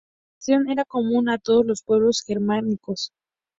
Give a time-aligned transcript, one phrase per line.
[0.01, 3.11] La tradición era común a todos los pueblos germánicos.